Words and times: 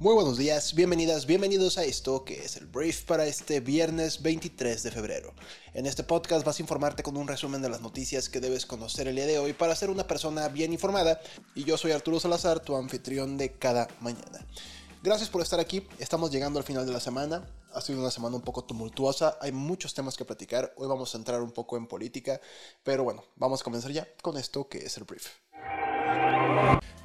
Muy 0.00 0.14
buenos 0.14 0.38
días, 0.38 0.72
bienvenidas, 0.72 1.26
bienvenidos 1.26 1.76
a 1.76 1.84
esto 1.84 2.24
que 2.24 2.42
es 2.42 2.56
el 2.56 2.64
brief 2.64 3.02
para 3.02 3.26
este 3.26 3.60
viernes 3.60 4.22
23 4.22 4.82
de 4.82 4.90
febrero. 4.90 5.34
En 5.74 5.84
este 5.84 6.04
podcast 6.04 6.42
vas 6.42 6.58
a 6.58 6.62
informarte 6.62 7.02
con 7.02 7.18
un 7.18 7.28
resumen 7.28 7.60
de 7.60 7.68
las 7.68 7.82
noticias 7.82 8.30
que 8.30 8.40
debes 8.40 8.64
conocer 8.64 9.08
el 9.08 9.16
día 9.16 9.26
de 9.26 9.38
hoy 9.38 9.52
para 9.52 9.76
ser 9.76 9.90
una 9.90 10.06
persona 10.06 10.48
bien 10.48 10.72
informada 10.72 11.20
y 11.54 11.64
yo 11.64 11.76
soy 11.76 11.90
Arturo 11.92 12.18
Salazar, 12.18 12.60
tu 12.60 12.76
anfitrión 12.76 13.36
de 13.36 13.52
cada 13.52 13.88
mañana. 14.00 14.46
Gracias 15.02 15.28
por 15.28 15.42
estar 15.42 15.60
aquí, 15.60 15.86
estamos 15.98 16.30
llegando 16.30 16.58
al 16.58 16.64
final 16.64 16.86
de 16.86 16.92
la 16.94 17.00
semana, 17.00 17.46
ha 17.74 17.82
sido 17.82 18.00
una 18.00 18.10
semana 18.10 18.36
un 18.36 18.42
poco 18.42 18.64
tumultuosa, 18.64 19.36
hay 19.38 19.52
muchos 19.52 19.92
temas 19.92 20.16
que 20.16 20.24
platicar, 20.24 20.72
hoy 20.78 20.88
vamos 20.88 21.14
a 21.14 21.18
entrar 21.18 21.42
un 21.42 21.52
poco 21.52 21.76
en 21.76 21.86
política, 21.86 22.40
pero 22.82 23.04
bueno, 23.04 23.22
vamos 23.36 23.60
a 23.60 23.64
comenzar 23.64 23.92
ya 23.92 24.08
con 24.22 24.38
esto 24.38 24.66
que 24.66 24.78
es 24.78 24.96
el 24.96 25.04
brief. 25.04 25.26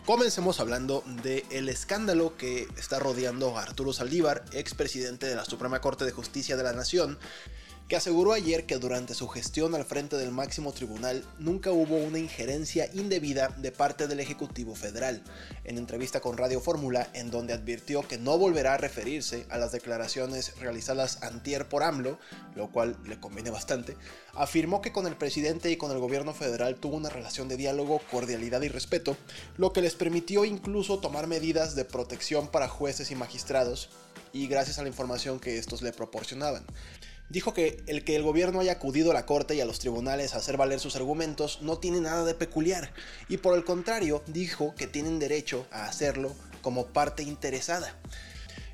Comencemos 0.05 0.59
hablando 0.59 1.03
del 1.23 1.67
escándalo 1.67 2.37
que 2.37 2.67
está 2.77 2.99
rodeando 2.99 3.57
a 3.57 3.63
Arturo 3.63 3.91
Saldívar, 3.91 4.45
expresidente 4.51 5.25
de 5.25 5.33
la 5.35 5.45
Suprema 5.45 5.81
Corte 5.81 6.05
de 6.05 6.11
Justicia 6.11 6.55
de 6.55 6.61
la 6.61 6.73
Nación, 6.73 7.17
que 7.87 7.95
aseguró 7.95 8.33
ayer 8.33 8.65
que 8.65 8.77
durante 8.77 9.13
su 9.13 9.27
gestión 9.27 9.75
al 9.75 9.85
frente 9.85 10.17
del 10.17 10.31
máximo 10.31 10.71
tribunal 10.71 11.23
nunca 11.37 11.71
hubo 11.71 11.97
una 11.97 12.17
injerencia 12.17 12.89
indebida 12.93 13.49
de 13.57 13.71
parte 13.71 14.07
del 14.07 14.19
Ejecutivo 14.19 14.73
Federal, 14.73 15.21
en 15.65 15.77
entrevista 15.77 16.19
con 16.19 16.35
Radio 16.35 16.59
Fórmula, 16.59 17.07
en 17.13 17.29
donde 17.29 17.53
advirtió 17.53 18.01
que 18.07 18.17
no 18.17 18.39
volverá 18.39 18.73
a 18.73 18.77
referirse 18.77 19.45
a 19.49 19.59
las 19.59 19.71
declaraciones 19.71 20.57
realizadas 20.59 21.21
antier 21.21 21.69
por 21.69 21.83
AMLO, 21.83 22.17
lo 22.55 22.71
cual 22.71 22.97
le 23.05 23.19
conviene 23.19 23.51
bastante, 23.51 23.95
afirmó 24.33 24.81
que 24.81 24.91
con 24.91 25.05
el 25.05 25.15
presidente 25.15 25.69
y 25.69 25.77
con 25.77 25.91
el 25.91 25.99
gobierno 25.99 26.33
federal 26.33 26.77
tuvo 26.77 26.97
una 26.97 27.09
relación 27.09 27.47
de 27.47 27.57
diálogo, 27.57 28.01
cordialidad 28.09 28.63
y 28.63 28.67
respeto, 28.69 29.15
lo 29.57 29.73
que 29.73 29.81
les 29.81 29.93
permitió 29.93 30.43
incluso 30.43 30.97
tomar 30.97 31.27
medidas 31.27 31.75
de 31.75 31.85
protección 31.85 32.47
para 32.47 32.67
jueces 32.67 33.11
y 33.11 33.15
magistrados, 33.15 33.89
y 34.33 34.47
gracias 34.47 34.79
a 34.79 34.81
la 34.81 34.89
información 34.89 35.39
que 35.39 35.59
estos 35.59 35.83
le 35.83 35.93
proporcionaban 35.93 36.65
dijo 37.29 37.53
que 37.53 37.83
el 37.87 38.03
que 38.03 38.15
el 38.15 38.23
gobierno 38.23 38.59
haya 38.59 38.73
acudido 38.73 39.11
a 39.11 39.13
la 39.13 39.25
corte 39.25 39.55
y 39.55 39.61
a 39.61 39.65
los 39.65 39.79
tribunales 39.79 40.33
a 40.33 40.37
hacer 40.37 40.57
valer 40.57 40.79
sus 40.79 40.95
argumentos 40.95 41.61
no 41.61 41.77
tiene 41.77 42.01
nada 42.01 42.23
de 42.25 42.33
peculiar, 42.33 42.93
y 43.29 43.37
por 43.37 43.55
el 43.55 43.63
contrario 43.63 44.23
dijo 44.27 44.75
que 44.75 44.87
tienen 44.87 45.19
derecho 45.19 45.65
a 45.71 45.85
hacerlo 45.85 46.33
como 46.61 46.87
parte 46.87 47.23
interesada. 47.23 47.95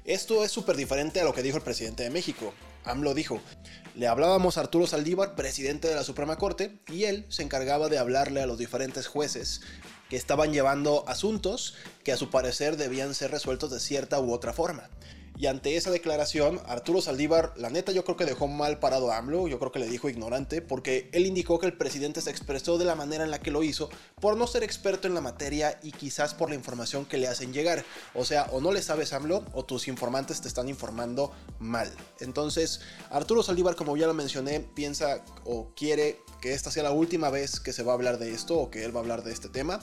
Esto 0.05 0.43
es 0.43 0.51
súper 0.51 0.75
diferente 0.75 1.21
a 1.21 1.23
lo 1.23 1.33
que 1.33 1.43
dijo 1.43 1.57
el 1.57 1.63
presidente 1.63 2.03
de 2.03 2.09
México. 2.09 2.53
AMLO 2.83 3.13
dijo, 3.13 3.39
le 3.93 4.07
hablábamos 4.07 4.57
a 4.57 4.61
Arturo 4.61 4.87
Saldívar, 4.87 5.35
presidente 5.35 5.87
de 5.87 5.95
la 5.95 6.03
Suprema 6.03 6.37
Corte, 6.37 6.79
y 6.87 7.03
él 7.03 7.25
se 7.29 7.43
encargaba 7.43 7.89
de 7.89 7.99
hablarle 7.99 8.41
a 8.41 8.47
los 8.47 8.57
diferentes 8.57 9.05
jueces 9.07 9.61
que 10.09 10.15
estaban 10.17 10.51
llevando 10.51 11.03
asuntos 11.07 11.75
que 12.03 12.11
a 12.11 12.17
su 12.17 12.29
parecer 12.29 12.77
debían 12.77 13.13
ser 13.13 13.31
resueltos 13.31 13.71
de 13.71 13.79
cierta 13.79 14.19
u 14.19 14.33
otra 14.33 14.53
forma. 14.53 14.89
Y 15.41 15.47
ante 15.47 15.75
esa 15.75 15.89
declaración, 15.89 16.61
Arturo 16.67 17.01
Saldívar, 17.01 17.53
la 17.57 17.71
neta 17.71 17.91
yo 17.91 18.03
creo 18.03 18.15
que 18.15 18.25
dejó 18.25 18.47
mal 18.47 18.77
parado 18.77 19.11
a 19.11 19.17
AMLO, 19.17 19.47
yo 19.47 19.57
creo 19.57 19.71
que 19.71 19.79
le 19.79 19.87
dijo 19.87 20.07
ignorante, 20.07 20.61
porque 20.61 21.09
él 21.13 21.25
indicó 21.25 21.57
que 21.57 21.65
el 21.65 21.75
presidente 21.75 22.21
se 22.21 22.29
expresó 22.29 22.77
de 22.77 22.85
la 22.85 22.93
manera 22.93 23.23
en 23.23 23.31
la 23.31 23.39
que 23.39 23.49
lo 23.49 23.63
hizo 23.63 23.89
por 24.19 24.37
no 24.37 24.45
ser 24.45 24.61
experto 24.61 25.07
en 25.07 25.15
la 25.15 25.21
materia 25.21 25.79
y 25.81 25.93
quizás 25.93 26.35
por 26.35 26.49
la 26.49 26.55
información 26.55 27.05
que 27.05 27.17
le 27.17 27.27
hacen 27.27 27.53
llegar. 27.53 27.83
O 28.13 28.23
sea, 28.23 28.49
o 28.51 28.61
no 28.61 28.71
le 28.71 28.83
sabes 28.83 29.13
AMLO 29.13 29.43
o 29.53 29.65
tus 29.65 29.87
informantes 29.87 30.41
te 30.41 30.47
están 30.47 30.69
informando 30.69 31.31
mal. 31.57 31.91
Entonces, 32.19 32.81
Arturo 33.09 33.41
Saldívar, 33.41 33.75
como 33.75 33.97
ya 33.97 34.05
lo 34.05 34.13
mencioné, 34.13 34.59
piensa 34.59 35.25
o 35.43 35.71
quiere 35.75 36.19
que 36.39 36.53
esta 36.53 36.69
sea 36.69 36.83
la 36.83 36.91
última 36.91 37.31
vez 37.31 37.59
que 37.59 37.73
se 37.73 37.81
va 37.81 37.93
a 37.93 37.95
hablar 37.95 38.19
de 38.19 38.31
esto 38.31 38.59
o 38.59 38.69
que 38.69 38.83
él 38.83 38.95
va 38.95 38.99
a 38.99 39.03
hablar 39.03 39.23
de 39.23 39.31
este 39.31 39.49
tema, 39.49 39.79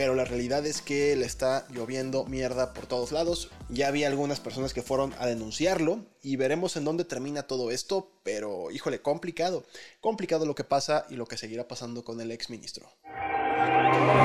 pero 0.00 0.14
la 0.14 0.24
realidad 0.24 0.64
es 0.64 0.80
que 0.80 1.14
le 1.14 1.26
está 1.26 1.66
lloviendo 1.68 2.24
mierda 2.24 2.72
por 2.72 2.86
todos 2.86 3.12
lados. 3.12 3.50
Ya 3.68 3.88
había 3.88 4.08
algunas 4.08 4.40
personas 4.40 4.72
que 4.72 4.80
fueron 4.80 5.12
a 5.18 5.26
denunciarlo 5.26 5.98
y 6.22 6.36
veremos 6.36 6.74
en 6.78 6.86
dónde 6.86 7.04
termina 7.04 7.42
todo 7.42 7.70
esto, 7.70 8.10
pero 8.22 8.70
híjole, 8.70 9.02
complicado, 9.02 9.62
complicado 10.00 10.46
lo 10.46 10.54
que 10.54 10.64
pasa 10.64 11.04
y 11.10 11.16
lo 11.16 11.26
que 11.26 11.36
seguirá 11.36 11.68
pasando 11.68 12.02
con 12.02 12.18
el 12.22 12.30
ex 12.30 12.48
ministro. 12.48 12.88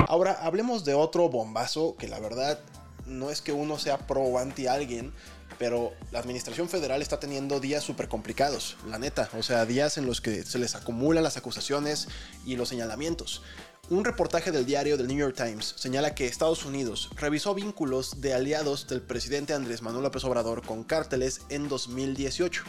Ahora 0.07 0.39
hablemos 0.43 0.85
de 0.85 0.93
otro 0.93 1.27
bombazo 1.27 1.97
que 1.97 2.07
la 2.07 2.21
verdad 2.21 2.57
no 3.05 3.29
es 3.29 3.41
que 3.41 3.51
uno 3.51 3.77
sea 3.79 3.97
pro 3.97 4.21
o 4.21 4.39
anti 4.39 4.67
alguien, 4.67 5.13
pero 5.57 5.93
la 6.11 6.19
administración 6.19 6.69
federal 6.69 7.01
está 7.01 7.19
teniendo 7.19 7.59
días 7.59 7.83
súper 7.83 8.07
complicados, 8.07 8.77
la 8.89 8.99
neta, 8.99 9.29
o 9.37 9.43
sea, 9.43 9.65
días 9.65 9.97
en 9.97 10.05
los 10.05 10.21
que 10.21 10.43
se 10.43 10.59
les 10.59 10.75
acumulan 10.75 11.23
las 11.23 11.37
acusaciones 11.37 12.07
y 12.45 12.55
los 12.55 12.69
señalamientos. 12.69 13.41
Un 13.87 14.03
reportaje 14.03 14.51
del 14.51 14.65
diario 14.65 14.97
del 14.97 15.07
New 15.07 15.17
York 15.17 15.35
Times 15.35 15.75
señala 15.77 16.15
que 16.15 16.25
Estados 16.25 16.65
Unidos 16.65 17.11
revisó 17.17 17.53
vínculos 17.53 18.19
de 18.19 18.33
aliados 18.33 18.87
del 18.87 19.01
presidente 19.01 19.53
Andrés 19.53 19.83
Manuel 19.83 20.05
López 20.05 20.23
Obrador 20.23 20.65
con 20.65 20.83
cárteles 20.83 21.41
en 21.49 21.69
2018. 21.69 22.63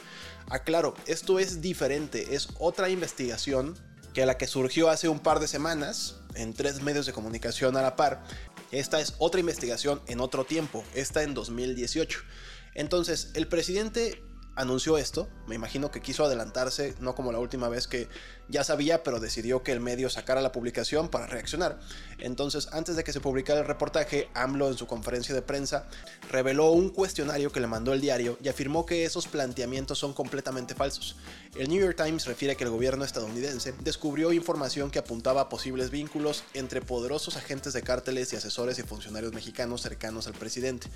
Aclaro, 0.51 0.95
esto 1.07 1.39
es 1.39 1.63
diferente, 1.63 2.35
es 2.35 2.49
otra 2.59 2.91
investigación 2.91 3.79
que 4.13 4.27
la 4.27 4.37
que 4.37 4.47
surgió 4.47 4.91
hace 4.91 5.09
un 5.09 5.19
par 5.19 5.41
de 5.41 5.49
semanas 5.49 6.17
en 6.35 6.53
tres 6.53 6.83
medios 6.83 7.07
de 7.07 7.15
comunicación 7.15 7.79
a 7.79 7.83
la 7.83 7.97
par. 7.97 8.23
Esta 8.71 9.00
es 9.00 9.15
otra 9.19 9.41
investigación 9.41 10.03
en 10.06 10.21
otro 10.21 10.44
tiempo, 10.44 10.84
esta 10.94 11.22
en 11.22 11.34
2018. 11.34 12.21
Entonces, 12.75 13.31
el 13.34 13.47
presidente 13.47 14.22
anunció 14.56 14.99
esto, 14.99 15.28
me 15.47 15.55
imagino 15.55 15.91
que 15.91 16.00
quiso 16.00 16.25
adelantarse, 16.25 16.94
no 16.99 17.15
como 17.15 17.31
la 17.31 17.39
última 17.39 17.69
vez 17.69 17.87
que 17.87 18.09
ya 18.49 18.65
sabía, 18.65 19.03
pero 19.03 19.21
decidió 19.21 19.62
que 19.62 19.72
el 19.72 19.81
medio 19.81 20.09
sacara 20.09 20.41
la 20.41 20.53
publicación 20.53 21.09
para 21.09 21.27
reaccionar. 21.27 21.78
Entonces, 22.19 22.69
antes 22.72 22.97
de 22.97 23.05
que 23.05 23.12
se 23.12 23.21
publicara 23.21 23.61
el 23.61 23.66
reportaje, 23.66 24.28
AMLO 24.34 24.69
en 24.69 24.78
su 24.78 24.87
conferencia 24.87 25.34
de 25.34 25.43
prensa 25.43 25.87
reveló 26.31 26.71
un 26.71 26.91
cuestionario 26.91 27.53
que 27.53 27.61
le 27.61 27.66
mandó 27.66 27.93
el 27.93 28.00
diario 28.00 28.39
y 28.43 28.49
afirmó 28.49 28.87
que 28.87 29.05
esos 29.05 29.27
planteamientos 29.27 29.99
son 29.99 30.12
completamente 30.12 30.75
falsos. 30.75 31.16
El 31.56 31.69
New 31.69 31.81
York 31.81 31.97
Times 31.97 32.27
refiere 32.27 32.56
que 32.56 32.65
el 32.65 32.71
gobierno 32.71 33.05
estadounidense 33.05 33.75
descubrió 33.81 34.33
información 34.33 34.91
que 34.91 34.99
apuntaba 34.99 35.43
a 35.43 35.49
posibles 35.49 35.91
vínculos 35.91 36.45
entre 36.55 36.81
poderosos 36.81 37.37
agentes 37.37 37.72
de 37.72 37.83
cárteles 37.83 38.33
y 38.33 38.37
asesores 38.37 38.78
y 38.78 38.83
funcionarios 38.83 39.33
mexicanos 39.33 39.83
cercanos 39.83 40.27
al 40.27 40.34
presidente. 40.34 40.89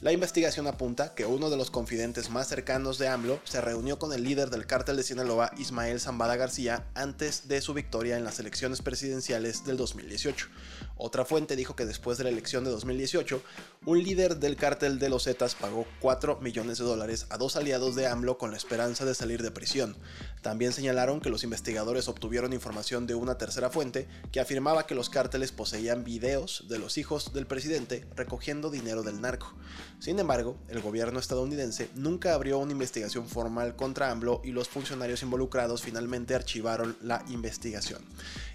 La 0.00 0.12
investigación 0.12 0.66
apunta 0.66 1.14
que 1.14 1.24
uno 1.24 1.50
de 1.50 1.56
los 1.56 1.70
confidentes 1.70 2.30
más 2.30 2.48
cercanos 2.48 2.98
de 2.98 3.05
AMLO 3.08 3.40
se 3.44 3.60
reunió 3.60 3.98
con 3.98 4.12
el 4.12 4.24
líder 4.24 4.50
del 4.50 4.66
cártel 4.66 4.96
de 4.96 5.02
Sinaloa, 5.02 5.50
Ismael 5.56 6.00
Zambada 6.00 6.36
García, 6.36 6.86
antes 6.94 7.48
de 7.48 7.60
su 7.60 7.74
victoria 7.74 8.16
en 8.16 8.24
las 8.24 8.38
elecciones 8.38 8.82
presidenciales 8.82 9.64
del 9.64 9.76
2018. 9.76 10.48
Otra 10.96 11.24
fuente 11.24 11.56
dijo 11.56 11.76
que 11.76 11.84
después 11.84 12.16
de 12.16 12.24
la 12.24 12.30
elección 12.30 12.64
de 12.64 12.70
2018, 12.70 13.42
un 13.84 14.02
líder 14.02 14.38
del 14.38 14.56
cártel 14.56 14.98
de 14.98 15.10
los 15.10 15.24
Zetas 15.24 15.54
pagó 15.54 15.86
4 16.00 16.40
millones 16.40 16.78
de 16.78 16.84
dólares 16.84 17.26
a 17.30 17.36
dos 17.36 17.56
aliados 17.56 17.94
de 17.94 18.06
AMLO 18.06 18.38
con 18.38 18.50
la 18.50 18.56
esperanza 18.56 19.04
de 19.04 19.14
salir 19.14 19.42
de 19.42 19.50
prisión. 19.50 19.96
También 20.42 20.72
señalaron 20.72 21.20
que 21.20 21.28
los 21.28 21.44
investigadores 21.44 22.08
obtuvieron 22.08 22.52
información 22.52 23.06
de 23.06 23.14
una 23.14 23.36
tercera 23.36 23.68
fuente 23.68 24.08
que 24.32 24.40
afirmaba 24.40 24.86
que 24.86 24.94
los 24.94 25.10
cárteles 25.10 25.52
poseían 25.52 26.02
videos 26.02 26.64
de 26.68 26.78
los 26.78 26.98
hijos 26.98 27.32
del 27.32 27.46
presidente 27.46 28.06
recogiendo 28.16 28.70
dinero 28.70 29.02
del 29.02 29.20
narco. 29.20 29.54
Sin 29.98 30.18
embargo, 30.18 30.56
el 30.68 30.80
gobierno 30.80 31.18
estadounidense 31.18 31.90
nunca 31.94 32.34
abrió 32.34 32.58
una 32.58 32.72
investigación 32.72 32.95
formal 33.28 33.76
contra 33.76 34.10
AMLO 34.10 34.40
y 34.44 34.52
los 34.52 34.68
funcionarios 34.68 35.22
involucrados 35.22 35.82
finalmente 35.82 36.34
archivaron 36.34 36.96
la 37.02 37.24
investigación. 37.28 38.02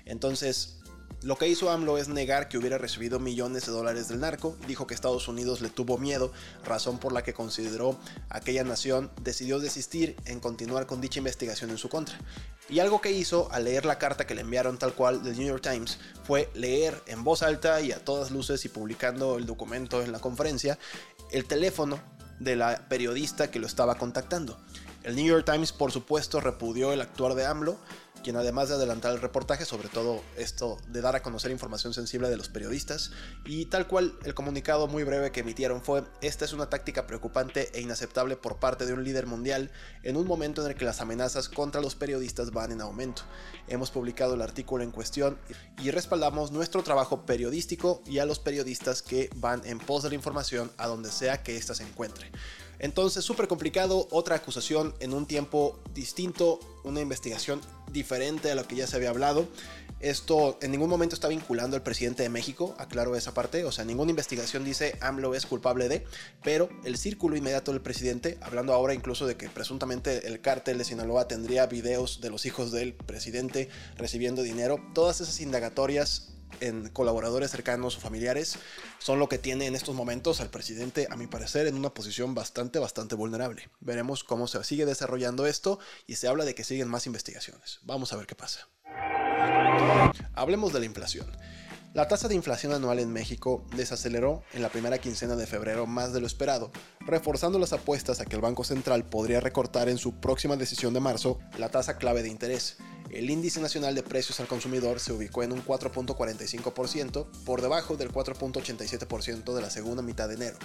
Entonces, 0.05 0.77
lo 1.23 1.37
que 1.37 1.47
hizo 1.47 1.69
AMLO 1.69 1.99
es 1.99 2.07
negar 2.07 2.49
que 2.49 2.57
hubiera 2.57 2.79
recibido 2.79 3.19
millones 3.19 3.67
de 3.67 3.71
dólares 3.71 4.07
del 4.07 4.21
narco, 4.21 4.57
dijo 4.67 4.87
que 4.87 4.95
Estados 4.95 5.27
Unidos 5.27 5.61
le 5.61 5.69
tuvo 5.69 5.99
miedo, 5.99 6.31
razón 6.65 6.97
por 6.97 7.13
la 7.13 7.23
que 7.23 7.33
consideró 7.33 7.95
aquella 8.29 8.63
nación 8.63 9.11
decidió 9.21 9.59
desistir 9.59 10.15
en 10.25 10.39
continuar 10.39 10.87
con 10.87 10.99
dicha 10.99 11.19
investigación 11.19 11.69
en 11.69 11.77
su 11.77 11.89
contra. 11.89 12.17
Y 12.69 12.79
algo 12.79 13.01
que 13.01 13.11
hizo 13.11 13.51
al 13.51 13.65
leer 13.65 13.85
la 13.85 13.99
carta 13.99 14.25
que 14.25 14.33
le 14.33 14.41
enviaron 14.41 14.79
tal 14.79 14.93
cual 14.93 15.21
del 15.21 15.37
New 15.37 15.47
York 15.47 15.61
Times 15.61 15.99
fue 16.23 16.49
leer 16.55 16.99
en 17.05 17.23
voz 17.23 17.43
alta 17.43 17.81
y 17.81 17.91
a 17.91 18.03
todas 18.03 18.31
luces 18.31 18.65
y 18.65 18.69
publicando 18.69 19.37
el 19.37 19.45
documento 19.45 20.01
en 20.01 20.11
la 20.11 20.19
conferencia 20.19 20.79
el 21.31 21.45
teléfono 21.45 21.99
de 22.43 22.55
la 22.55 22.87
periodista 22.89 23.51
que 23.51 23.59
lo 23.59 23.67
estaba 23.67 23.95
contactando. 23.95 24.57
El 25.03 25.15
New 25.15 25.25
York 25.25 25.45
Times 25.45 25.71
por 25.71 25.91
supuesto 25.91 26.41
repudió 26.41 26.93
el 26.93 27.01
actuar 27.01 27.35
de 27.35 27.45
AMLO, 27.45 27.77
quien 28.21 28.35
además 28.35 28.69
de 28.69 28.75
adelantar 28.75 29.13
el 29.13 29.21
reportaje, 29.21 29.65
sobre 29.65 29.89
todo 29.89 30.21
esto 30.37 30.77
de 30.87 31.01
dar 31.01 31.15
a 31.15 31.23
conocer 31.23 31.51
información 31.51 31.93
sensible 31.93 32.29
de 32.29 32.37
los 32.37 32.49
periodistas, 32.49 33.11
y 33.45 33.65
tal 33.65 33.87
cual 33.87 34.17
el 34.23 34.33
comunicado 34.33 34.87
muy 34.87 35.03
breve 35.03 35.31
que 35.31 35.41
emitieron 35.41 35.81
fue, 35.81 36.03
esta 36.21 36.45
es 36.45 36.53
una 36.53 36.69
táctica 36.69 37.07
preocupante 37.07 37.69
e 37.73 37.81
inaceptable 37.81 38.35
por 38.35 38.59
parte 38.59 38.85
de 38.85 38.93
un 38.93 39.03
líder 39.03 39.27
mundial 39.27 39.71
en 40.03 40.17
un 40.17 40.27
momento 40.27 40.63
en 40.63 40.71
el 40.71 40.77
que 40.77 40.85
las 40.85 41.01
amenazas 41.01 41.49
contra 41.49 41.81
los 41.81 41.95
periodistas 41.95 42.51
van 42.51 42.71
en 42.71 42.81
aumento. 42.81 43.23
Hemos 43.67 43.91
publicado 43.91 44.35
el 44.35 44.41
artículo 44.41 44.83
en 44.83 44.91
cuestión 44.91 45.37
y 45.81 45.91
respaldamos 45.91 46.51
nuestro 46.51 46.83
trabajo 46.83 47.25
periodístico 47.25 48.01
y 48.05 48.19
a 48.19 48.25
los 48.25 48.39
periodistas 48.39 49.01
que 49.01 49.29
van 49.35 49.61
en 49.65 49.79
pos 49.79 50.03
de 50.03 50.09
la 50.09 50.15
información 50.15 50.71
a 50.77 50.87
donde 50.87 51.11
sea 51.11 51.43
que 51.43 51.57
ésta 51.57 51.75
se 51.75 51.83
encuentre. 51.83 52.31
Entonces, 52.81 53.23
súper 53.23 53.47
complicado, 53.47 54.07
otra 54.09 54.35
acusación 54.35 54.95
en 54.99 55.13
un 55.13 55.27
tiempo 55.27 55.79
distinto, 55.93 56.59
una 56.83 56.99
investigación 56.99 57.61
diferente 57.91 58.49
a 58.49 58.55
lo 58.55 58.67
que 58.67 58.75
ya 58.75 58.87
se 58.87 58.95
había 58.95 59.11
hablado. 59.11 59.47
Esto 59.99 60.57
en 60.63 60.71
ningún 60.71 60.89
momento 60.89 61.13
está 61.13 61.27
vinculando 61.27 61.75
al 61.75 61.83
presidente 61.83 62.23
de 62.23 62.29
México, 62.29 62.73
aclaro 62.79 63.15
esa 63.15 63.35
parte, 63.35 63.65
o 63.65 63.71
sea, 63.71 63.85
ninguna 63.85 64.09
investigación 64.09 64.65
dice 64.65 64.97
AMLO 64.99 65.35
es 65.35 65.45
culpable 65.45 65.89
de, 65.89 66.05
pero 66.43 66.69
el 66.83 66.97
círculo 66.97 67.35
inmediato 67.35 67.71
del 67.71 67.81
presidente, 67.81 68.39
hablando 68.41 68.73
ahora 68.73 68.95
incluso 68.95 69.27
de 69.27 69.37
que 69.37 69.47
presuntamente 69.47 70.27
el 70.27 70.41
cártel 70.41 70.79
de 70.79 70.85
Sinaloa 70.85 71.27
tendría 71.27 71.67
videos 71.67 72.19
de 72.19 72.31
los 72.31 72.47
hijos 72.47 72.71
del 72.71 72.95
presidente 72.95 73.69
recibiendo 73.95 74.41
dinero, 74.41 74.83
todas 74.95 75.21
esas 75.21 75.39
indagatorias 75.39 76.29
en 76.59 76.89
colaboradores 76.89 77.51
cercanos 77.51 77.97
o 77.97 77.99
familiares 77.99 78.57
son 78.99 79.19
lo 79.19 79.29
que 79.29 79.37
tiene 79.37 79.67
en 79.67 79.75
estos 79.75 79.95
momentos 79.95 80.41
al 80.41 80.49
presidente, 80.49 81.07
a 81.09 81.15
mi 81.15 81.27
parecer, 81.27 81.67
en 81.67 81.75
una 81.75 81.93
posición 81.93 82.35
bastante, 82.35 82.79
bastante 82.79 83.15
vulnerable. 83.15 83.69
Veremos 83.79 84.23
cómo 84.23 84.47
se 84.47 84.63
sigue 84.63 84.85
desarrollando 84.85 85.45
esto 85.45 85.79
y 86.07 86.15
se 86.15 86.27
habla 86.27 86.45
de 86.45 86.55
que 86.55 86.63
siguen 86.63 86.87
más 86.87 87.07
investigaciones. 87.07 87.79
Vamos 87.83 88.13
a 88.13 88.17
ver 88.17 88.27
qué 88.27 88.35
pasa. 88.35 88.67
Hablemos 90.33 90.73
de 90.73 90.79
la 90.79 90.85
inflación. 90.85 91.27
La 91.93 92.07
tasa 92.07 92.29
de 92.29 92.35
inflación 92.35 92.71
anual 92.71 92.99
en 92.99 93.11
México 93.11 93.65
desaceleró 93.75 94.43
en 94.53 94.61
la 94.61 94.69
primera 94.69 94.99
quincena 94.99 95.35
de 95.35 95.45
febrero 95.45 95.85
más 95.85 96.13
de 96.13 96.21
lo 96.21 96.27
esperado, 96.27 96.71
reforzando 97.01 97.59
las 97.59 97.73
apuestas 97.73 98.21
a 98.21 98.25
que 98.25 98.37
el 98.37 98.41
Banco 98.41 98.63
Central 98.63 99.03
podría 99.03 99.41
recortar 99.41 99.89
en 99.89 99.97
su 99.97 100.13
próxima 100.13 100.55
decisión 100.55 100.93
de 100.93 101.01
marzo 101.01 101.39
la 101.57 101.67
tasa 101.67 101.97
clave 101.97 102.23
de 102.23 102.29
interés. 102.29 102.77
El 103.09 103.29
índice 103.29 103.59
nacional 103.59 103.93
de 103.93 104.03
precios 104.03 104.39
al 104.39 104.47
consumidor 104.47 105.01
se 105.01 105.11
ubicó 105.11 105.43
en 105.43 105.51
un 105.51 105.65
4.45%, 105.65 107.25
por 107.43 107.61
debajo 107.61 107.97
del 107.97 108.09
4.87% 108.09 109.53
de 109.53 109.61
la 109.61 109.69
segunda 109.69 110.01
mitad 110.01 110.29
de 110.29 110.35
enero, 110.35 110.57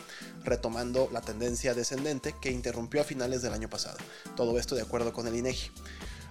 retomando 0.45 1.09
la 1.13 1.23
tendencia 1.23 1.75
descendente 1.75 2.37
que 2.41 2.53
interrumpió 2.53 3.01
a 3.01 3.05
finales 3.05 3.43
del 3.43 3.53
año 3.53 3.69
pasado. 3.69 3.99
Todo 4.37 4.61
esto 4.61 4.77
de 4.77 4.83
acuerdo 4.83 5.13
con 5.13 5.27
el 5.27 5.35
INEGI. 5.35 5.73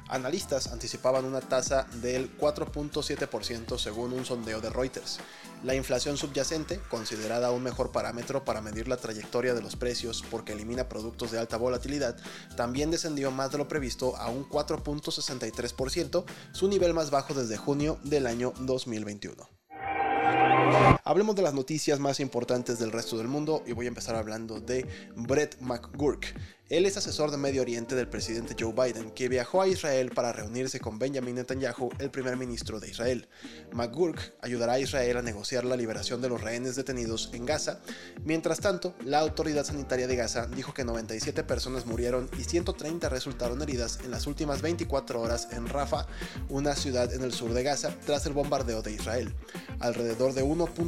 Analistas 0.07 0.67
anticipaban 0.67 1.25
una 1.25 1.41
tasa 1.41 1.87
del 2.01 2.37
4.7% 2.37 3.77
según 3.79 4.13
un 4.13 4.23
sondeo 4.25 4.61
de 4.61 4.69
Reuters. 4.69 5.19
La 5.63 5.73
inflación 5.73 6.15
subyacente, 6.15 6.79
considerada 6.89 7.51
un 7.51 7.63
mejor 7.63 7.91
parámetro 7.91 8.45
para 8.45 8.61
medir 8.61 8.87
la 8.87 8.97
trayectoria 8.97 9.55
de 9.55 9.63
los 9.63 9.75
precios 9.75 10.23
porque 10.29 10.53
elimina 10.53 10.87
productos 10.87 11.31
de 11.31 11.39
alta 11.39 11.57
volatilidad, 11.57 12.17
también 12.55 12.91
descendió 12.91 13.31
más 13.31 13.51
de 13.51 13.57
lo 13.57 13.67
previsto 13.67 14.15
a 14.17 14.29
un 14.29 14.47
4.63%, 14.47 16.23
su 16.51 16.67
nivel 16.67 16.93
más 16.93 17.09
bajo 17.09 17.33
desde 17.33 17.57
junio 17.57 17.97
del 18.03 18.27
año 18.27 18.53
2021. 18.59 19.49
Hablemos 21.07 21.35
de 21.35 21.43
las 21.43 21.53
noticias 21.53 21.99
más 21.99 22.19
importantes 22.19 22.79
del 22.79 22.91
resto 22.91 23.15
del 23.15 23.27
mundo 23.27 23.61
y 23.67 23.73
voy 23.73 23.85
a 23.85 23.89
empezar 23.89 24.15
hablando 24.15 24.59
de 24.59 24.87
Brett 25.15 25.55
McGurk, 25.61 26.33
él 26.67 26.87
es 26.87 26.97
asesor 26.97 27.29
de 27.29 27.37
Medio 27.37 27.61
Oriente 27.61 27.93
del 27.93 28.07
presidente 28.07 28.55
Joe 28.59 28.73
Biden, 28.73 29.11
que 29.11 29.29
viajó 29.29 29.61
a 29.61 29.67
Israel 29.67 30.09
para 30.09 30.33
reunirse 30.33 30.79
con 30.79 30.97
Benjamin 30.97 31.35
Netanyahu, 31.35 31.91
el 31.99 32.09
primer 32.09 32.37
ministro 32.37 32.79
de 32.79 32.89
Israel. 32.89 33.27
McGurk 33.71 34.33
ayudará 34.41 34.73
a 34.73 34.79
Israel 34.79 35.17
a 35.17 35.21
negociar 35.21 35.63
la 35.63 35.75
liberación 35.75 36.23
de 36.23 36.29
los 36.29 36.41
rehenes 36.41 36.75
detenidos 36.75 37.29
en 37.33 37.45
Gaza. 37.45 37.81
Mientras 38.23 38.61
tanto, 38.61 38.95
la 39.05 39.19
autoridad 39.19 39.63
sanitaria 39.63 40.07
de 40.07 40.15
Gaza 40.15 40.47
dijo 40.47 40.73
que 40.73 40.83
97 40.83 41.43
personas 41.43 41.85
murieron 41.85 42.31
y 42.39 42.45
130 42.45 43.09
resultaron 43.09 43.61
heridas 43.61 43.99
en 44.03 44.09
las 44.09 44.25
últimas 44.25 44.63
24 44.63 45.21
horas 45.21 45.49
en 45.51 45.67
Rafah, 45.67 46.07
una 46.49 46.75
ciudad 46.75 47.13
en 47.13 47.21
el 47.21 47.31
sur 47.31 47.53
de 47.53 47.61
Gaza, 47.61 47.95
tras 48.07 48.25
el 48.25 48.33
bombardeo 48.33 48.81
de 48.81 48.91
Israel. 48.91 49.35
Alrededor 49.79 50.33
de 50.33 50.41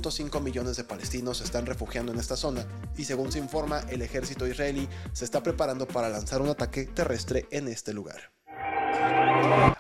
1.5 0.08 0.42
millones 0.42 0.78
de 0.78 0.86
palestinos 0.86 1.40
se 1.40 1.44
están 1.44 1.66
refugiando 1.66 2.14
en 2.14 2.20
esta 2.20 2.38
zona 2.38 2.66
y 2.96 3.04
según 3.04 3.32
se 3.32 3.40
informa, 3.40 3.82
el 3.90 4.02
ejército 4.02 4.48
israelí 4.48 4.88
se 5.12 5.26
está 5.26 5.44
preparando 5.44 5.88
para 5.88 6.10
lanzar 6.10 6.42
un 6.42 6.50
ataque 6.50 6.86
terrestre 6.86 7.46
en 7.52 7.68
este 7.68 7.94
lugar. 7.94 8.37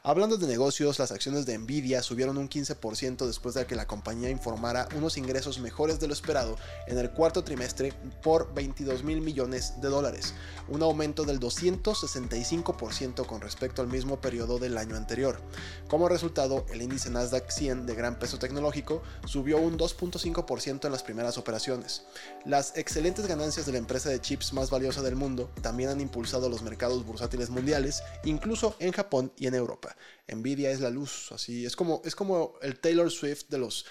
Hablando 0.07 0.38
de 0.38 0.48
negocios, 0.48 1.00
las 1.00 1.12
acciones 1.12 1.45
de 1.45 1.57
Nvidia 1.57 2.01
subieron 2.01 2.38
un 2.38 2.48
15% 2.48 3.27
después 3.27 3.56
de 3.56 3.65
que 3.65 3.75
la 3.75 3.88
compañía 3.88 4.30
informara 4.30 4.88
unos 4.95 5.18
ingresos 5.18 5.59
mejores 5.59 6.00
de 6.00 6.07
lo 6.07 6.13
esperado 6.13 6.56
en 6.88 6.98
el 6.98 7.12
cuarto 7.12 7.44
trimestre 7.44 7.92
por 8.24 8.54
22 8.54 9.04
mil 9.04 9.19
millones 9.19 9.81
de 9.81 9.89
dólares, 9.89 10.33
un 10.69 10.81
aumento 10.81 11.25
del 11.25 11.42
265% 11.42 13.25
con 13.25 13.42
respecto 13.42 13.81
al 13.81 13.89
mismo 13.89 14.21
periodo 14.21 14.59
del 14.59 14.77
año 14.77 14.95
anterior. 14.95 15.42
Como 15.89 16.07
resultado, 16.07 16.65
el 16.71 16.81
índice 16.81 17.10
Nasdaq 17.10 17.51
100 17.51 17.86
de 17.86 17.94
gran 17.94 18.18
peso 18.18 18.39
tecnológico 18.39 19.03
subió 19.25 19.57
un 19.57 19.77
2.5% 19.77 20.86
en 20.86 20.92
las 20.94 21.03
primeras 21.03 21.38
operaciones. 21.38 22.03
Las 22.45 22.77
excelentes 22.77 23.27
ganancias 23.27 23.65
de 23.65 23.74
la 23.74 23.80
empresa 23.80 24.07
de 24.07 24.21
chips 24.21 24.53
más 24.53 24.69
valiosa 24.69 25.01
del 25.01 25.18
mundo 25.18 25.51
también 25.62 25.89
han 25.89 26.00
impulsado 26.00 26.48
los 26.48 26.62
mercados 26.62 27.06
bursátiles 27.06 27.50
mundiales, 27.50 28.03
incluso 28.24 28.74
en 28.80 28.94
Japón 28.94 29.33
y 29.36 29.48
en 29.48 29.56
Europa. 29.56 29.97
Nvidia 30.28 30.72
es 30.72 30.80
la 30.80 30.90
luz, 30.90 31.32
así 31.32 31.66
es 31.66 31.76
como, 31.76 32.02
es 32.06 32.16
como 32.16 32.54
el 32.62 32.80
Taylor 32.80 33.10
Swift 33.12 33.46
de 33.50 33.58
los 33.58 33.86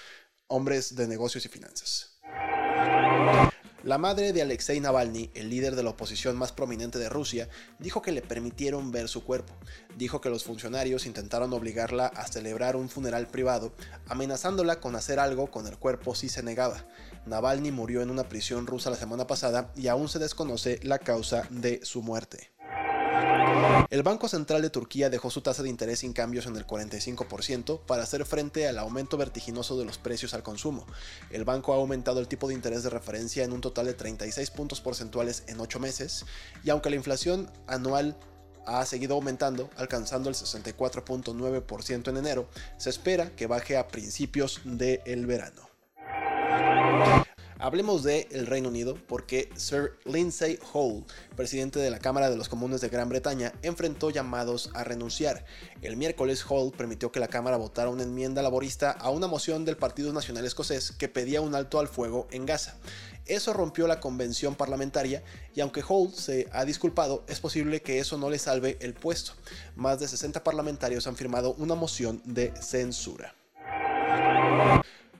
hombres 0.49 0.95
de 0.95 1.07
negocios 1.07 1.45
y 1.47 1.49
finanzas. 1.49 2.17
La 3.87 3.99
madre 3.99 4.33
de 4.33 4.43
Alexei 4.43 4.81
Navalny, 4.81 5.31
el 5.35 5.49
líder 5.49 5.77
de 5.77 5.85
la 5.85 5.91
oposición 5.91 6.37
más 6.37 6.51
prominente 6.51 6.99
de 6.99 7.09
Rusia, 7.09 7.49
dijo 7.79 8.03
que 8.03 8.11
le 8.11 8.21
permitieron 8.21 8.91
ver 8.91 9.09
su 9.09 9.23
cuerpo. 9.23 9.55
Dijo 9.97 10.21
que 10.21 10.29
los 10.29 10.43
funcionarios 10.43 11.07
intentaron 11.07 11.53
obligarla 11.53 12.07
a 12.07 12.27
celebrar 12.27 12.75
un 12.75 12.89
funeral 12.89 13.29
privado, 13.29 13.73
amenazándola 14.09 14.81
con 14.81 14.97
hacer 14.97 15.21
algo 15.21 15.53
con 15.53 15.69
el 15.69 15.79
cuerpo 15.79 16.17
si 16.17 16.29
se 16.29 16.43
negaba. 16.43 16.85
Navalny 17.27 17.71
murió 17.71 18.03
en 18.03 18.11
una 18.11 18.29
prisión 18.29 18.67
rusa 18.67 18.91
la 18.91 18.97
semana 18.97 19.29
pasada 19.29 19.71
y 19.77 19.87
aún 19.87 20.09
se 20.09 20.19
desconoce 20.19 20.81
la 20.83 20.99
causa 20.99 21.47
de 21.51 21.79
su 21.85 22.03
muerte. 22.03 22.56
El 23.89 24.03
Banco 24.03 24.29
Central 24.29 24.63
de 24.63 24.71
Turquía 24.71 25.11
dejó 25.11 25.31
su 25.31 25.43
tasa 25.43 25.63
de 25.63 25.69
interés 25.69 26.01
sin 26.01 26.13
cambios 26.13 26.47
en 26.47 26.57
el 26.57 26.67
45% 26.67 27.81
para 27.87 28.03
hacer 28.03 28.25
frente 28.25 28.67
al 28.67 28.79
aumento 28.79 29.17
vertiginoso 29.17 29.79
de 29.79 29.85
los 29.85 29.99
precios 29.99 30.35
al 30.35 30.43
consumo. 30.43 30.85
El 31.31 31.45
banco 31.45 31.73
ha 31.73 31.77
aumentado 31.77 32.19
el 32.19 32.27
tipo 32.27 32.49
de 32.49 32.55
interés 32.55 32.83
de 32.83 32.91
referencia 32.91 33.45
en 33.45 33.53
un 33.53 33.61
total 33.61 33.87
de 33.87 33.95
36 33.95 34.51
puntos 34.51 34.81
porcentuales 34.81 35.45
en 35.47 35.61
8 35.61 35.79
meses, 35.79 36.27
y 36.65 36.71
aunque 36.71 36.91
la 36.91 36.97
inflación 36.97 37.49
anual 37.69 38.17
ha 38.67 38.85
seguido 38.85 39.15
aumentando, 39.15 39.71
alcanzando 39.77 40.29
el 40.29 40.35
64.9% 40.35 42.09
en 42.09 42.17
enero, 42.17 42.49
se 42.79 42.91
espera 42.91 43.31
que 43.37 43.47
baje 43.47 43.77
a 43.77 43.87
principios 43.87 44.61
del 44.65 45.27
verano. 45.27 45.63
Hablemos 47.59 48.03
de 48.03 48.29
el 48.33 48.47
Reino 48.47 48.69
Unido 48.69 48.99
porque 49.09 49.49
Sir 49.57 49.95
Lindsay 50.05 50.59
Hall, 50.75 51.05
presidente 51.37 51.79
de 51.79 51.91
la 51.91 51.99
Cámara 51.99 52.29
de 52.29 52.37
los 52.37 52.51
Comunes 52.51 52.83
de 52.83 52.91
Gran 52.91 53.09
Bretaña, 53.09 53.55
enfrentó 53.63 54.11
llamados 54.11 54.71
a 54.75 54.85
renunciar. 54.85 55.47
El 55.81 55.97
miércoles 55.97 56.45
Hall 56.47 56.73
permitió 56.77 57.11
que 57.11 57.19
la 57.19 57.29
Cámara 57.29 57.57
votara 57.57 57.89
una 57.89 58.03
enmienda 58.03 58.43
laborista 58.43 58.91
a 58.91 59.09
una 59.09 59.27
moción 59.27 59.65
del 59.65 59.79
Partido 59.79 60.13
Nacional 60.13 60.45
Escocés 60.45 60.93
que 60.93 61.09
pedía 61.09 61.41
un 61.41 61.55
alto 61.55 61.81
al 61.81 61.89
fuego 61.89 62.29
en 62.31 62.45
Gaza. 62.45 62.77
Eso 63.25 63.55
rompió 63.55 63.87
la 63.87 64.01
convención 64.01 64.55
parlamentaria 64.55 65.25
y 65.55 65.61
aunque 65.61 65.83
Hall 65.83 66.13
se 66.13 66.49
ha 66.53 66.67
disculpado, 66.67 67.25
es 67.27 67.41
posible 67.41 67.81
que 67.81 68.01
eso 68.01 68.19
no 68.19 68.29
le 68.29 68.39
salve 68.39 68.77
el 68.81 68.93
puesto. 68.93 69.33
Más 69.77 69.99
de 69.99 70.09
60 70.09 70.45
parlamentarios 70.45 71.07
han 71.07 71.17
firmado 71.17 71.55
una 71.55 71.75
moción 71.75 72.21
de 72.27 72.53
censura. 72.61 73.35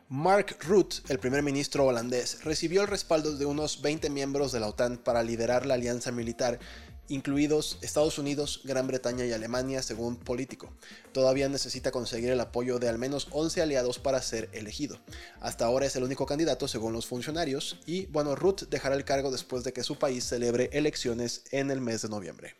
Mark 0.09 0.59
Rutte, 0.61 1.03
el 1.09 1.19
primer 1.19 1.43
ministro 1.43 1.85
holandés, 1.85 2.45
recibió 2.45 2.83
el 2.83 2.87
respaldo 2.87 3.37
de 3.37 3.45
unos 3.45 3.83
20 3.83 4.09
miembros 4.09 4.53
de 4.53 4.61
la 4.61 4.69
OTAN 4.69 4.99
para 4.99 5.25
liderar 5.25 5.67
la 5.67 5.75
alianza 5.75 6.13
militar, 6.13 6.61
incluidos 7.09 7.79
Estados 7.83 8.17
Unidos, 8.17 8.61
Gran 8.63 8.87
Bretaña 8.87 9.25
y 9.25 9.33
Alemania, 9.33 9.83
según 9.83 10.15
Político. 10.15 10.71
Todavía 11.11 11.49
necesita 11.49 11.91
conseguir 11.91 12.31
el 12.31 12.39
apoyo 12.39 12.79
de 12.79 12.89
al 12.89 12.99
menos 12.99 13.27
11 13.33 13.63
aliados 13.63 13.99
para 13.99 14.23
ser 14.23 14.49
elegido. 14.53 15.01
Hasta 15.41 15.65
ahora 15.65 15.87
es 15.87 15.97
el 15.97 16.05
único 16.05 16.25
candidato 16.25 16.69
según 16.69 16.93
los 16.93 17.07
funcionarios 17.07 17.81
y, 17.85 18.07
bueno, 18.07 18.37
Rutte 18.37 18.67
dejará 18.67 18.95
el 18.95 19.05
cargo 19.05 19.33
después 19.33 19.65
de 19.65 19.73
que 19.73 19.83
su 19.83 19.99
país 19.99 20.23
celebre 20.23 20.71
elecciones 20.73 21.43
en 21.51 21.73
el 21.73 21.81
mes 21.81 22.03
de 22.03 22.11
noviembre. 22.11 22.55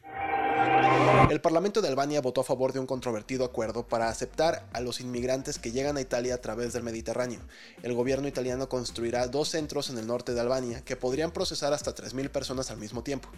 El 1.31 1.41
Parlamento 1.41 1.83
de 1.83 1.89
Albania 1.89 2.21
votó 2.21 2.41
a 2.41 2.45
favor 2.45 2.73
de 2.73 2.79
un 2.79 2.87
controvertido 2.87 3.45
acuerdo 3.45 3.87
para 3.87 4.09
aceptar 4.09 4.67
a 4.73 4.81
los 4.81 5.01
inmigrantes 5.01 5.59
que 5.59 5.73
llegan 5.73 5.97
a 5.97 6.01
Italia 6.01 6.35
a 6.35 6.41
través 6.41 6.73
del 6.73 6.83
Mediterráneo. 6.83 7.41
El 7.83 7.95
gobierno 7.95 8.29
italiano 8.29 8.69
construirá 8.69 9.27
dos 9.27 9.49
centros 9.49 9.91
en 9.91 9.99
el 9.99 10.07
norte 10.07 10.35
de 10.35 10.41
Albania 10.41 10.83
que 10.85 10.97
podrían 10.97 11.33
procesar 11.33 11.73
hasta 11.73 11.95
3.000 11.95 12.31
personas 12.31 12.71
al 12.71 12.79
mismo 12.79 13.03
tiempo. 13.03 13.29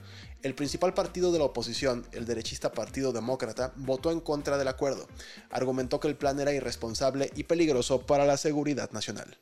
El 0.42 0.54
principal 0.54 0.94
partido 0.94 1.32
de 1.32 1.38
la 1.38 1.46
oposición, 1.46 2.06
el 2.12 2.26
derechista 2.26 2.72
Partido 2.72 3.12
Demócrata, 3.12 3.72
votó 3.76 4.10
en 4.10 4.20
contra 4.20 4.58
del 4.58 4.68
acuerdo. 4.68 5.08
Argumentó 5.50 5.98
que 5.98 6.08
el 6.08 6.16
plan 6.16 6.38
era 6.38 6.52
irresponsable 6.52 7.30
y 7.34 7.44
peligroso 7.44 8.02
para 8.02 8.26
la 8.26 8.37
seguridad 8.37 8.90
nacional. 8.92 9.38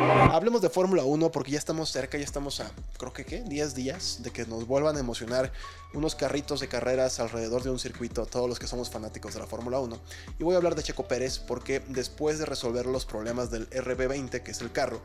Hablemos 0.00 0.62
de 0.62 0.70
Fórmula 0.70 1.04
1 1.04 1.30
porque 1.30 1.52
ya 1.52 1.58
estamos 1.58 1.90
cerca, 1.90 2.16
ya 2.16 2.24
estamos 2.24 2.60
a, 2.60 2.70
creo 2.98 3.12
que 3.12 3.24
qué, 3.24 3.42
10 3.42 3.74
días 3.74 4.20
de 4.22 4.30
que 4.30 4.46
nos 4.46 4.66
vuelvan 4.66 4.96
a 4.96 5.00
emocionar 5.00 5.52
unos 5.92 6.14
carritos 6.14 6.60
de 6.60 6.68
carreras 6.68 7.20
alrededor 7.20 7.62
de 7.62 7.70
un 7.70 7.78
circuito 7.78 8.24
todos 8.24 8.48
los 8.48 8.58
que 8.58 8.66
somos 8.66 8.88
fanáticos 8.88 9.34
de 9.34 9.40
la 9.40 9.46
Fórmula 9.46 9.78
1. 9.80 9.98
Y 10.38 10.44
voy 10.44 10.54
a 10.54 10.56
hablar 10.56 10.74
de 10.74 10.82
Checo 10.82 11.06
Pérez 11.06 11.38
porque 11.38 11.80
después 11.88 12.38
de 12.38 12.46
resolver 12.46 12.86
los 12.86 13.04
problemas 13.04 13.50
del 13.50 13.68
RB20, 13.70 14.42
que 14.42 14.50
es 14.52 14.60
el 14.60 14.72
carro, 14.72 15.02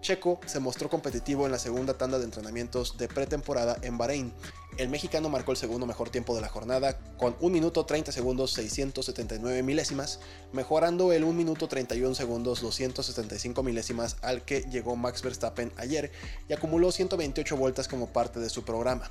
Checo 0.00 0.40
se 0.46 0.60
mostró 0.60 0.88
competitivo 0.88 1.44
en 1.44 1.52
la 1.52 1.58
segunda 1.58 1.94
tanda 1.94 2.18
de 2.18 2.24
entrenamientos 2.24 2.96
de 2.98 3.08
pretemporada 3.08 3.76
en 3.82 3.98
Bahrein. 3.98 4.32
El 4.76 4.88
mexicano 4.88 5.28
marcó 5.28 5.50
el 5.50 5.56
segundo 5.56 5.86
mejor 5.86 6.08
tiempo 6.08 6.36
de 6.36 6.40
la 6.40 6.48
jornada 6.48 6.96
con 7.16 7.34
1 7.40 7.52
minuto 7.52 7.84
30 7.84 8.12
segundos 8.12 8.52
679 8.52 9.64
milésimas, 9.64 10.20
mejorando 10.52 11.12
el 11.12 11.24
1 11.24 11.32
minuto 11.32 11.66
31 11.66 12.14
segundos 12.14 12.60
275 12.60 13.62
milésimas 13.64 14.16
que 14.42 14.62
llegó 14.62 14.96
Max 14.96 15.22
Verstappen 15.22 15.72
ayer 15.76 16.10
y 16.48 16.52
acumuló 16.52 16.92
128 16.92 17.56
vueltas 17.56 17.88
como 17.88 18.12
parte 18.12 18.40
de 18.40 18.48
su 18.50 18.64
programa. 18.64 19.10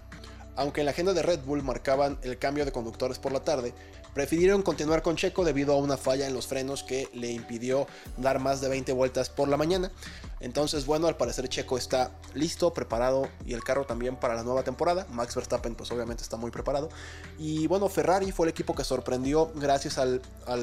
Aunque 0.57 0.81
en 0.81 0.85
la 0.85 0.91
agenda 0.91 1.13
de 1.13 1.21
Red 1.21 1.41
Bull 1.45 1.63
marcaban 1.63 2.19
el 2.23 2.37
cambio 2.37 2.65
de 2.65 2.71
conductores 2.71 3.19
por 3.19 3.31
la 3.31 3.39
tarde, 3.39 3.73
prefirieron 4.17 4.63
continuar 4.63 5.03
con 5.03 5.15
Checo 5.15 5.45
debido 5.45 5.73
a 5.73 5.77
una 5.77 5.95
falla 5.95 6.25
en 6.25 6.33
los 6.33 6.47
frenos 6.47 6.81
que 6.81 7.07
le 7.13 7.31
impidió 7.31 7.85
dar 8.17 8.39
más 8.39 8.59
de 8.59 8.67
20 8.67 8.91
vueltas 8.93 9.29
por 9.29 9.47
la 9.47 9.57
mañana. 9.57 9.91
Entonces, 10.39 10.87
bueno, 10.87 11.07
al 11.07 11.17
parecer 11.17 11.47
Checo 11.49 11.77
está 11.77 12.11
listo, 12.33 12.73
preparado 12.73 13.27
y 13.45 13.53
el 13.53 13.63
carro 13.63 13.85
también 13.85 14.15
para 14.15 14.33
la 14.33 14.41
nueva 14.41 14.63
temporada. 14.63 15.05
Max 15.11 15.35
Verstappen 15.35 15.75
pues 15.75 15.91
obviamente 15.91 16.23
está 16.23 16.35
muy 16.35 16.49
preparado. 16.49 16.89
Y 17.37 17.67
bueno, 17.67 17.89
Ferrari 17.89 18.31
fue 18.31 18.47
el 18.47 18.49
equipo 18.49 18.73
que 18.73 18.83
sorprendió 18.83 19.51
gracias 19.53 19.99
al, 19.99 20.21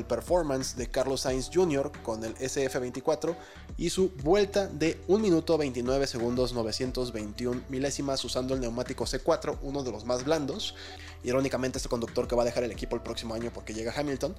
performance 0.09 0.77
de 0.77 0.91
Carlos 0.91 1.21
Sainz 1.21 1.49
Jr. 1.55 1.93
con 2.03 2.25
el 2.25 2.35
SF24 2.37 3.37
y 3.77 3.91
su 3.91 4.11
vuelta 4.25 4.67
de 4.67 5.01
1 5.07 5.19
minuto 5.21 5.57
29 5.57 6.09
segundos 6.09 6.53
921 6.53 7.63
milésimas 7.69 8.25
usando 8.25 8.55
el 8.55 8.61
neumático 8.61 9.05
C4, 9.05 9.59
uno 9.63 9.84
de 9.85 9.93
los 9.93 10.05
más 10.05 10.25
blandos. 10.25 10.75
Irónicamente, 11.23 11.79
este 11.79 11.89
conductor 11.89 12.29
que 12.29 12.35
va 12.35 12.43
a 12.43 12.45
dejar 12.45 12.65
el 12.65 12.73
equipo 12.73 12.97
el 12.97 13.03
próximo 13.03 13.35
año 13.35 13.51
porque 13.53 13.73
llega 13.73 13.93
Hamilton 13.97 14.35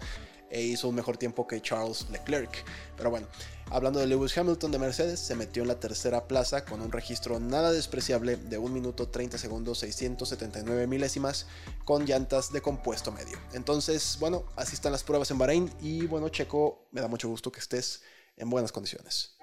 e 0.49 0.61
hizo 0.61 0.87
un 0.87 0.95
mejor 0.95 1.17
tiempo 1.17 1.47
que 1.47 1.61
Charles 1.61 2.07
Leclerc. 2.11 2.63
Pero 2.95 3.09
bueno, 3.09 3.27
hablando 3.71 3.99
de 3.99 4.07
Lewis 4.07 4.37
Hamilton 4.37 4.71
de 4.71 4.79
Mercedes, 4.79 5.19
se 5.19 5.35
metió 5.35 5.63
en 5.63 5.67
la 5.67 5.79
tercera 5.79 6.27
plaza 6.27 6.63
con 6.63 6.81
un 6.81 6.91
registro 6.91 7.39
nada 7.39 7.71
despreciable 7.71 8.37
de 8.37 8.57
1 8.57 8.73
minuto 8.73 9.07
30 9.09 9.37
segundos 9.37 9.79
679 9.79 10.87
milésimas 10.87 11.47
con 11.83 12.05
llantas 12.05 12.51
de 12.51 12.61
compuesto 12.61 13.11
medio. 13.11 13.37
Entonces, 13.53 14.17
bueno, 14.19 14.45
así 14.55 14.75
están 14.75 14.91
las 14.91 15.03
pruebas 15.03 15.31
en 15.31 15.37
Bahrein 15.37 15.71
y 15.81 16.05
bueno, 16.05 16.29
Checo, 16.29 16.87
me 16.91 17.01
da 17.01 17.07
mucho 17.07 17.27
gusto 17.27 17.51
que 17.51 17.59
estés 17.59 18.03
en 18.37 18.49
buenas 18.49 18.71
condiciones. 18.71 19.34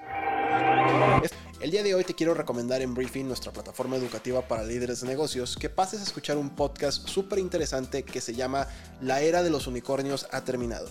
El 1.60 1.70
día 1.70 1.84
de 1.84 1.94
hoy 1.94 2.02
te 2.02 2.14
quiero 2.14 2.34
recomendar 2.34 2.82
en 2.82 2.92
Briefing, 2.92 3.26
nuestra 3.26 3.52
plataforma 3.52 3.94
educativa 3.96 4.42
para 4.48 4.64
líderes 4.64 5.00
de 5.00 5.06
negocios, 5.06 5.56
que 5.56 5.70
pases 5.70 6.00
a 6.00 6.02
escuchar 6.02 6.36
un 6.36 6.50
podcast 6.50 7.06
súper 7.08 7.38
interesante 7.38 8.02
que 8.02 8.20
se 8.20 8.34
llama 8.34 8.66
La 9.00 9.20
era 9.20 9.44
de 9.44 9.50
los 9.50 9.68
unicornios 9.68 10.26
ha 10.32 10.42
terminado 10.42 10.88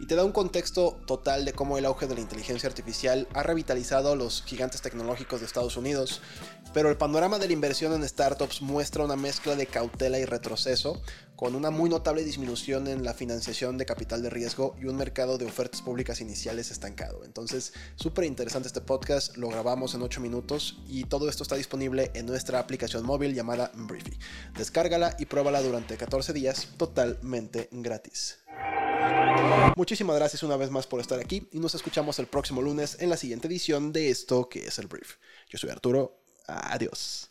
y 0.00 0.06
te 0.06 0.16
da 0.16 0.24
un 0.24 0.32
contexto 0.32 0.98
total 1.06 1.44
de 1.44 1.52
cómo 1.52 1.76
el 1.76 1.84
auge 1.84 2.06
de 2.06 2.14
la 2.14 2.22
inteligencia 2.22 2.68
artificial 2.68 3.28
ha 3.34 3.42
revitalizado 3.42 4.12
a 4.12 4.16
los 4.16 4.42
gigantes 4.42 4.80
tecnológicos 4.80 5.40
de 5.40 5.46
Estados 5.46 5.76
Unidos, 5.76 6.22
pero 6.72 6.88
el 6.88 6.96
panorama 6.96 7.38
de 7.38 7.46
la 7.46 7.52
inversión 7.52 7.92
en 7.92 8.08
startups 8.08 8.62
muestra 8.62 9.04
una 9.04 9.16
mezcla 9.16 9.56
de 9.56 9.66
cautela 9.66 10.18
y 10.18 10.24
retroceso, 10.24 11.02
con 11.36 11.54
una 11.54 11.70
muy 11.70 11.90
notable 11.90 12.24
disminución 12.24 12.86
en 12.86 13.04
la 13.04 13.14
financiación 13.14 13.76
de 13.78 13.86
capital 13.86 14.22
de 14.22 14.30
riesgo 14.30 14.74
y 14.80 14.86
un 14.86 14.96
mercado 14.96 15.36
de 15.36 15.46
ofertas 15.46 15.82
públicas 15.82 16.20
iniciales 16.20 16.70
estancado. 16.70 17.24
Entonces, 17.24 17.72
súper 17.96 18.24
interesante 18.24 18.68
este 18.68 18.80
podcast, 18.80 19.36
lo 19.36 19.48
grabamos 19.48 19.94
en 19.94 20.02
8 20.02 20.20
minutos 20.20 20.80
y 20.86 21.04
todo 21.04 21.28
esto 21.28 21.42
está 21.42 21.56
disponible 21.56 22.10
en 22.14 22.26
nuestra 22.26 22.58
aplicación 22.58 23.04
móvil 23.04 23.34
llamada 23.34 23.70
Briefy. 23.74 24.18
Descárgala 24.56 25.16
y 25.18 25.26
pruébala 25.26 25.62
durante 25.62 25.96
14 25.96 26.32
días 26.32 26.68
totalmente 26.76 27.68
gratis. 27.72 28.38
Muchísimas 29.76 30.16
gracias 30.16 30.42
una 30.42 30.56
vez 30.56 30.70
más 30.70 30.86
por 30.86 31.00
estar 31.00 31.18
aquí 31.18 31.48
y 31.52 31.58
nos 31.58 31.74
escuchamos 31.74 32.18
el 32.18 32.26
próximo 32.26 32.62
lunes 32.62 32.96
en 33.00 33.10
la 33.10 33.16
siguiente 33.16 33.48
edición 33.48 33.92
de 33.92 34.10
esto 34.10 34.48
que 34.48 34.66
es 34.66 34.78
el 34.78 34.86
brief. 34.86 35.16
Yo 35.48 35.58
soy 35.58 35.70
Arturo, 35.70 36.22
adiós. 36.46 37.30